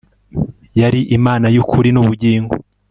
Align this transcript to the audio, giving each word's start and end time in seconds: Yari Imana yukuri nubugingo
Yari 0.79 1.01
Imana 1.17 1.45
yukuri 1.55 1.89
nubugingo 1.91 2.53